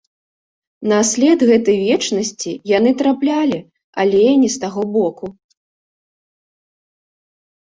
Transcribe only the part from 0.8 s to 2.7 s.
На след гэтай вечнасці